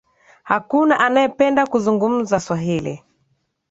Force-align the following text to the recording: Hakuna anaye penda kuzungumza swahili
Hakuna 0.49 0.95
anaye 1.05 1.29
penda 1.37 1.63
kuzungumza 1.71 2.39
swahili 2.39 2.95